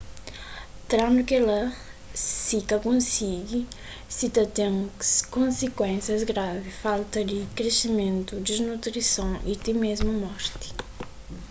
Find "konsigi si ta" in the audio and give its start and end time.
2.85-4.43